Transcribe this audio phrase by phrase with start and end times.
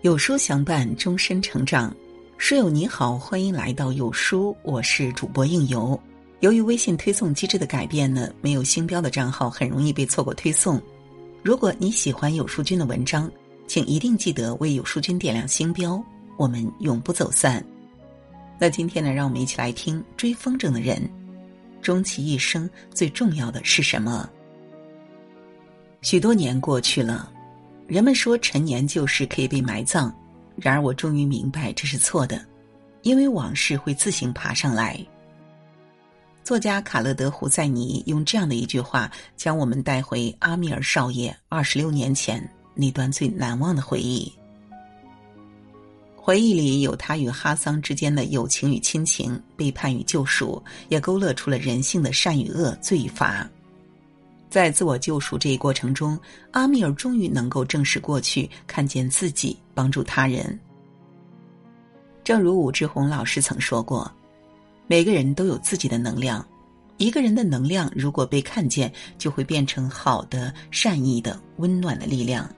[0.00, 1.94] 有书相伴，终身成长。
[2.38, 6.00] 书友你好，欢迎来到有书，我是主播应由。
[6.40, 10.80] 由于微信推送机制的改变呢，没有星标的账号很容易被错过推送。
[11.42, 13.30] 如果你喜欢有书君的文章，
[13.66, 16.02] 请一定记得为有书君点亮星标，
[16.38, 17.62] 我们永不走散。
[18.58, 21.06] 那今天呢，让我们一起来听追风筝的人，
[21.82, 24.28] 终其一生最重要的是什么？
[26.00, 27.30] 许多年过去了。
[27.88, 30.10] 人们说陈年旧事可以被埋葬，
[30.56, 32.42] 然而我终于明白这是错的，
[33.02, 34.98] 因为往事会自行爬上来。
[36.42, 44.32] 作家卡勒德·胡塞尼用这样的一句话，将我们带回阿米尔少爷二十六年前那段最难忘的回忆。
[46.24, 53.44] 回忆里有他与哈桑之间的友情与亲情、背叛与救赎，也勾勒出了人性的善与恶、罪与罚。
[54.48, 56.16] 在自我救赎这一过程中，
[56.52, 60.56] 阿米尔终于能够正视过去，看见自己，帮助他人。
[62.22, 64.08] 正如武志红老师曾说过
[64.86, 66.46] ：“每个人都有自己的能量，
[66.98, 72.48] 一个人的能量如果被看见，就会变成好的、善意的、温暖的力量。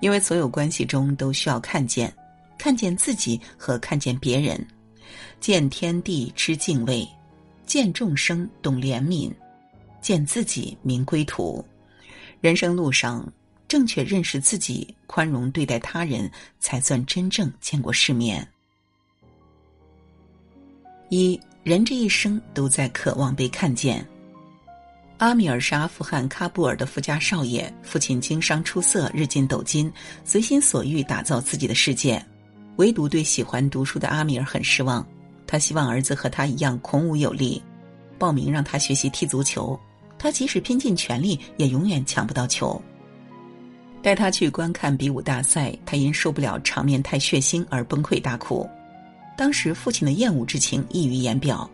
[0.00, 2.12] 因为所有关系中都需要看见，
[2.58, 4.66] 看见自己和看见别人，
[5.40, 7.08] 见天地知敬畏，
[7.64, 9.32] 见众生懂怜悯。”
[10.00, 11.62] 见自己明归途，
[12.40, 13.30] 人生路上
[13.66, 18.46] 正确认识自己，宽容对待他人，才算真正见过世面。
[21.08, 24.06] 一人这一生都在渴望被看见。
[25.18, 29.92] 阿米尔是阿富汗喀布尔的富家少爷，父亲经商出色，日进斗金，
[30.24, 32.24] 随心所欲打造自己的世界，
[32.78, 35.04] 唯独对喜欢读书的阿米尔很失望。
[35.46, 37.60] 他希望儿子和他一样孔武有力，
[38.18, 39.78] 报名让他学习踢足球。
[40.16, 42.80] 他即使拼尽全力，也永远抢不到球。
[44.00, 48.68] 带他去观看比武大赛，他因受不了场面太血腥而崩溃大哭。
[49.36, 51.68] 当时父亲的厌恶之情溢于言表。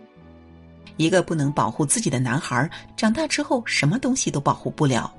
[0.96, 5.12] 一个不能保护自己的男孩，长大之后什么东西都保护不了。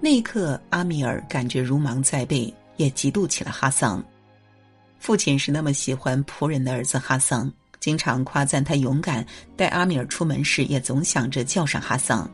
[0.00, 4.02] 那一刻，阿米尔感觉如芒在背，也嫉妒起了哈桑。
[4.98, 7.52] 父亲是那么喜欢仆人的儿子哈桑。
[7.80, 9.24] 经常夸赞他勇敢，
[9.56, 12.28] 带阿米尔出门时也总想着叫上哈桑，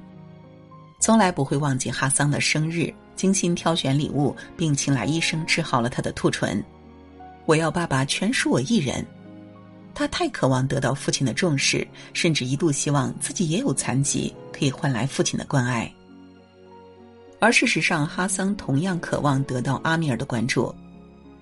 [0.98, 6.64] 从来不会忘记哈桑的生日，精心挑选礼物，并请来医生治好了他的兔唇。
[7.44, 9.06] 我要爸爸全属我一人。
[9.94, 15.92] 他太渴望得到父亲的重视，甚至一度希望自己也有残疾，可以换来父亲的关爱。
[17.44, 20.74] 而事实上，哈桑同样渴望得到阿米尔的关注。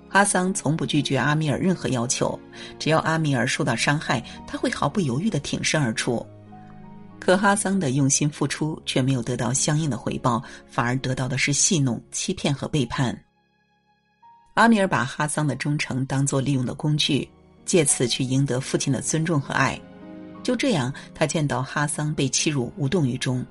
[0.09, 2.37] 哈桑从不拒绝阿米尔任何要求，
[2.77, 6.27] 只要阿米尔受到伤害，他会毫不犹豫的挺身而出。
[7.21, 13.17] 可哈桑的用心付出却没有得到相应的回报，反而得到的是戏弄、欺骗和背叛。
[14.55, 17.31] 阿米尔把哈桑的忠诚当作利用的工具，
[17.65, 19.81] 借此去赢得父亲的尊重和爱。
[20.43, 23.47] 就这样，他见到哈桑被欺辱，无动于衷，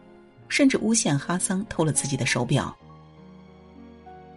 [0.51, 2.75] 甚至诬陷哈桑偷了自己的手表。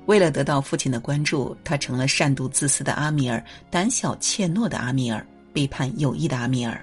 [0.06, 6.80] 为了得到父亲的关注，他成了善妒自私的阿米尔，胆小怯懦的阿米尔，背叛友谊的阿米尔。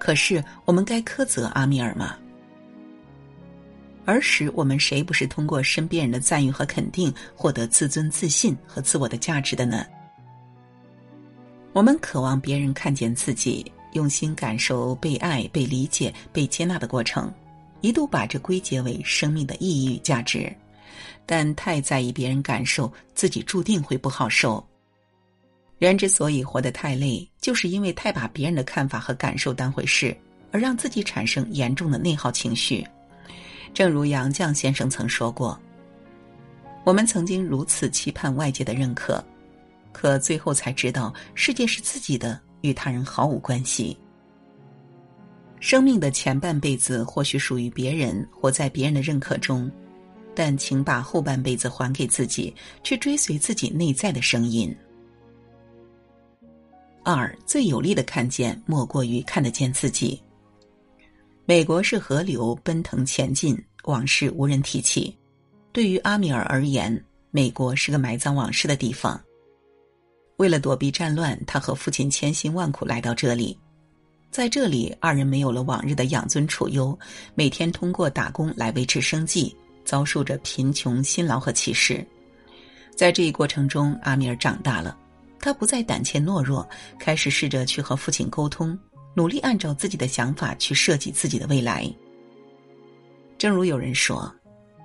[0.00, 2.16] 可是，我们该苛责阿米尔吗？
[4.04, 9.86] 儿时，我们谁不是通过身边人的赞誉和肯定，获得自尊、自信和自我的价值的呢？
[11.72, 17.32] 我们渴望别人看见自己，用心感受被爱、被理解、被接纳的过程，
[17.82, 20.50] 一度把这归结为生命的意义与价值。
[21.26, 24.64] 但太在意别人感受，自己注定会不好受。
[25.78, 30.16] 人之所以活得太累，就是因为太把别人的看法和感受当回事，
[30.50, 32.86] 而让自己产生严重的内耗情绪。
[33.74, 35.58] 正如杨绛先生曾说过
[36.84, 39.24] ：“我们曾经如此期盼外界的认可，
[39.92, 43.96] 可最后才知道，世界是自己的，与他人毫无关系。
[45.62, 49.70] 生命的前半辈子或许属于别人，活在别人的认可中。”
[50.34, 52.52] 但请把后半辈子还给自己，
[52.82, 54.74] 去追随自己内在的声音。
[57.04, 60.20] 二最有力的看见，莫过于看得见自己。
[61.44, 65.16] 美国是河流奔腾前进，往事无人提起。
[65.70, 69.22] 对于阿米尔而言，美国是个埋葬往事的地方。
[70.38, 73.56] 为了躲避战乱，他和父亲千辛万苦来到这里，
[74.32, 76.98] 在这里，二人没有了往日的养尊处优，
[77.36, 79.54] 每天通过打工来维持生计。
[79.84, 82.06] 遭受着贫穷、辛劳和歧视，
[82.94, 84.96] 在这一过程中，阿米尔长大了。
[85.40, 86.66] 他不再胆怯懦弱，
[87.00, 88.78] 开始试着去和父亲沟通，
[89.12, 91.92] 努力按照自己的想法去设计自己的未来。
[93.36, 94.32] 正如有人说，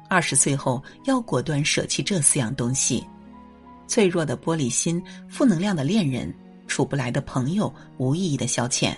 [0.09, 3.05] 二十岁后要果断舍弃这四样东西：
[3.87, 6.33] 脆弱的玻璃心、负能量的恋人、
[6.65, 8.95] 处不来的朋友、无意义的消遣。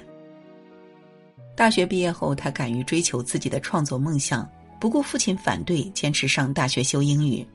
[1.60, 7.46] 大学毕业后，他敢于追求自己的创作梦想，不顾父亲反对，坚持上大学修英语。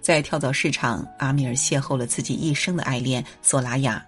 [0.00, 4.00] 在跳蚤市场，阿米尔邂逅了自己一生的爱恋索拉雅，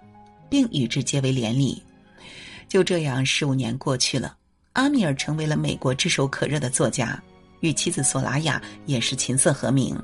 [0.48, 1.82] 并与之结为连理。
[2.68, 4.36] 就这样，十五年过去了，
[4.74, 7.20] 阿米尔成为了美国炙手可热的作家。
[7.58, 10.00] 与妻子索拉雅也是琴瑟和鸣。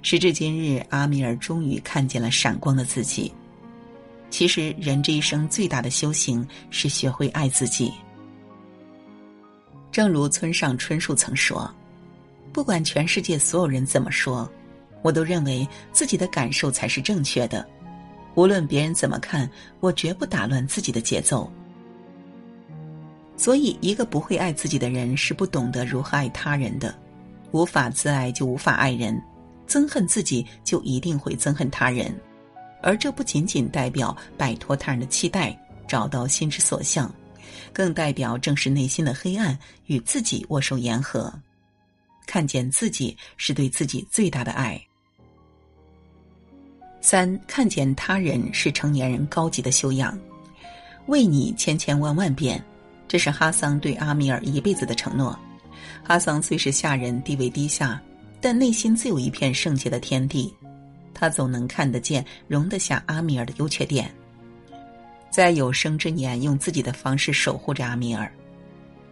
[0.00, 3.30] 时至今日，阿米尔终于看见了闪光的自己。
[4.30, 7.92] 其实，人这一生最大的修行是学会爱自己。
[9.96, 11.74] 正如村上春树曾说
[12.52, 14.46] ：“不管全世界所有人怎么说，
[15.00, 17.66] 我都认为自己的感受才是正确的。
[18.34, 19.50] 无论别人怎么看，
[19.80, 21.50] 我绝不打乱自己的节奏。”
[23.38, 26.94] 所以，一个不会爱自己的人是不懂得如何爱他人的。
[27.52, 29.18] 无法自爱就无法爱人，
[29.66, 32.14] 憎恨自己就一定会憎恨他人。
[32.82, 35.58] 而这不仅仅代表摆脱他人的期待，
[35.88, 37.10] 找到心之所向，
[37.72, 41.32] 更代表正视内心的黑暗，与自己握手言和。
[42.26, 44.80] 看见自己是对自己最大的爱。
[47.00, 50.18] 三，看见他人是成年人高级的修养。
[51.06, 52.62] 为你千千万万遍。
[53.08, 55.38] 这是哈桑对阿米尔一辈子的承诺。
[56.02, 58.02] 哈桑虽是下人，地位低下，
[58.40, 60.52] 但内心自有一片圣洁的天地。
[61.14, 64.12] 他总能看得见、容得下阿米尔的优缺点，
[65.36, 68.32] 在有生之年用自己的方式守护着阿米尔。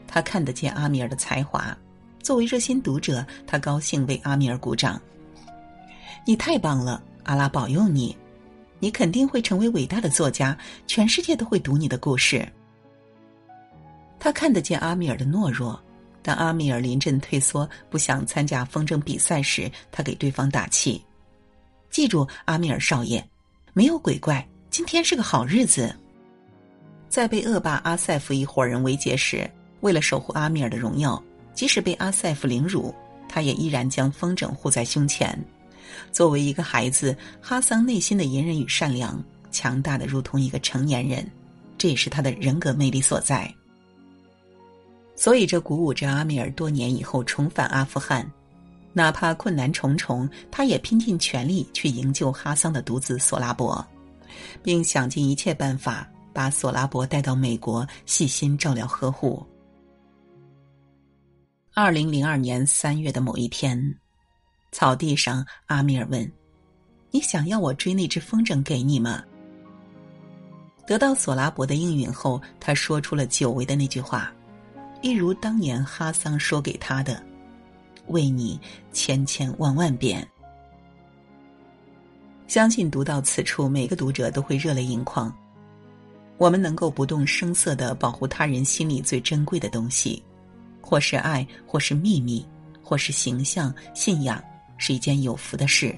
[0.06, 1.76] 他看得见阿米尔的才华，
[2.22, 4.98] 作为热心读者，他高兴为阿米尔鼓掌。
[6.24, 8.16] 你太棒了，阿拉保佑你，
[8.78, 10.56] 你肯定会成为伟大的作家，
[10.86, 12.50] 全世界都会读你的故事。
[14.18, 15.78] 他看得见阿米尔的懦弱，
[16.22, 21.04] 当阿米尔临阵退缩、不想参加风筝比赛时，他给对方打气
[21.92, 23.22] ：“记住，阿米尔少爷，
[23.74, 25.94] 没有鬼怪，今天是个好日子。”
[27.14, 29.48] 在被恶霸阿塞夫一伙人围劫时，
[29.82, 31.22] 为了守护阿米尔的荣耀，
[31.54, 32.92] 即使被阿塞夫凌辱，
[33.28, 35.38] 他也依然将风筝护在胸前。
[36.10, 39.22] 作为一个孩子，哈桑内心的隐忍与善良，
[39.52, 41.24] 强大的如同一个成年人，
[41.78, 43.48] 这也是他的人格魅力所在。
[45.14, 48.28] 所以，这鼓舞着阿米尔多年以后重返阿富汗，
[48.92, 53.86] 哪怕困难重重，他也拼尽全力去营救哈桑的独子索拉伯，
[54.64, 59.42] 并想尽一切办法把索拉伯带到美国，细心照料呵护。
[61.72, 63.80] 二零零二年三月的某一天，
[64.72, 66.30] 草地上，阿米尔问
[67.12, 69.22] ：“你想要我追那只风筝给你吗？”
[70.86, 74.30] 得到索拉伯的应允后，他说出了久违的那句话。
[75.00, 77.22] 一如当年哈桑说给他的
[78.08, 78.60] ：“为你
[78.92, 80.26] 千千万万遍。”
[82.46, 85.34] 相信读到此处，每个读者都会热泪盈眶。
[86.36, 90.22] 我们能够不动声色的保护他人心里最珍贵的东西，
[90.80, 92.44] 或是爱，或是秘密，
[92.82, 94.42] 或是形象、信仰，
[94.76, 95.96] 是一件有福的事。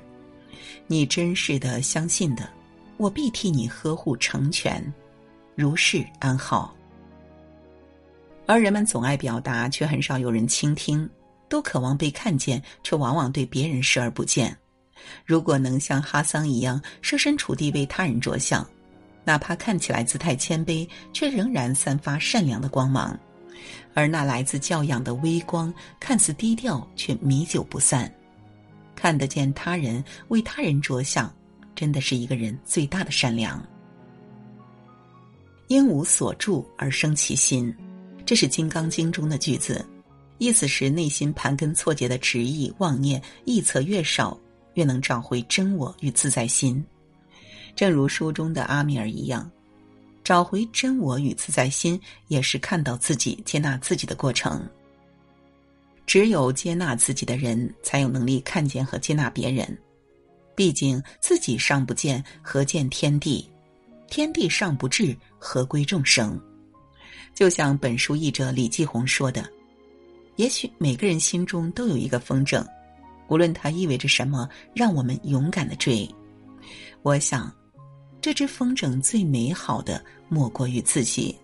[0.86, 2.48] 你真实的相信的，
[2.96, 4.92] 我必替你呵护成全，
[5.54, 6.74] 如是安好。
[8.46, 11.08] 而人们总爱表达，却很少有人倾听；
[11.48, 14.56] 都渴望被看见，却往往对别人视而不见。
[15.24, 18.64] 如果能像哈桑一样设身处地为他人着想，
[19.26, 23.18] 哪怕看起来姿态谦卑，却仍然散发善良的光芒。
[23.92, 28.10] 而那来自教养的微光，看似低调，却弥久不散。
[28.94, 31.34] 看得见他人，为他人着想，
[31.74, 33.60] 真的是一个人最大的善良。
[35.66, 37.74] 因无所住而生其心。
[38.24, 39.84] 这是《金刚经》中的句子，
[40.38, 44.38] 意思是内心盘根错节的执意妄念臆测越少，
[44.74, 46.84] 越能找回真我与自在心。
[47.76, 49.48] 正如书中的阿米尔一样，
[50.24, 54.66] 找回真我与自在心，也是看到自己、接纳自己的过程。
[56.06, 59.76] 只有接纳自己的人，才有能力看见和接纳别人。
[60.54, 63.46] 毕竟自己尚不见，何见天地？
[64.08, 66.40] 天地尚不至，何归众生？
[67.34, 69.44] 就像本书译者李继红说的
[70.36, 72.64] ：“也许每个人心中都有一个风筝，
[73.28, 76.08] 无论它意味着什么，让我们勇敢的追。
[77.02, 77.52] 我想，
[78.26, 81.38] 这只风筝最美好的莫过于自己。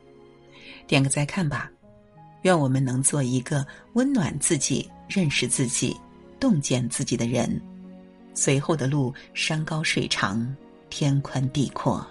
[0.84, 1.70] 点个再看吧，
[2.42, 5.96] 愿我们能做一个温暖自己、认识自己、
[6.40, 7.62] 洞见自己的人。
[8.34, 10.44] 随后的路，山高水长，
[10.90, 12.04] 天宽地阔。”